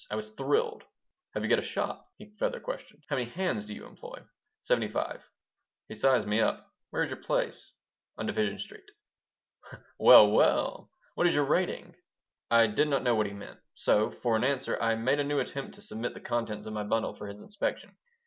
I 0.09 0.15
was 0.15 0.29
thrilled 0.33 0.83
"Have 1.35 1.43
you 1.43 1.49
got 1.51 1.59
a 1.59 1.61
shop?" 1.61 2.09
he 2.17 2.35
further 2.39 2.59
questioned. 2.59 3.03
"How 3.07 3.15
many 3.17 3.29
hands 3.29 3.67
do 3.67 3.73
you 3.75 3.85
employ?" 3.85 4.23
"Seventy 4.63 4.87
five." 4.87 5.23
He 5.89 5.93
sized 5.93 6.27
me 6.27 6.41
up. 6.41 6.73
"Where 6.89 7.03
is 7.03 7.11
your 7.11 7.19
place?" 7.21 7.71
"On 8.17 8.25
Division 8.25 8.57
Street." 8.57 8.89
"Well, 9.99 10.31
well! 10.31 10.89
What 11.13 11.27
is 11.27 11.35
your 11.35 11.45
rating?" 11.45 11.93
I 12.49 12.65
did 12.65 12.87
not 12.87 13.03
know 13.03 13.13
what 13.13 13.27
he 13.27 13.33
meant. 13.33 13.59
So, 13.75 14.09
for 14.09 14.35
an 14.35 14.43
answer, 14.43 14.75
I 14.81 14.95
made 14.95 15.19
a 15.19 15.23
new 15.23 15.37
attempt 15.39 15.75
to 15.75 15.83
submit 15.83 16.15
the 16.15 16.19
contents 16.19 16.65
of 16.65 16.73
my 16.73 16.81
bundle 16.83 17.13
for 17.13 17.27
his 17.27 17.43
inspection. 17.43 17.95